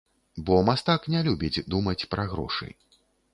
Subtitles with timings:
[0.45, 2.67] Бо, мастак не любіць думаць пра грошы.